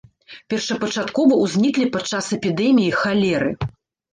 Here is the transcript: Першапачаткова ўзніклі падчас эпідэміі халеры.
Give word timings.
Першапачаткова 0.53 1.33
ўзніклі 1.43 1.87
падчас 1.99 2.33
эпідэміі 2.39 2.89
халеры. 3.03 3.51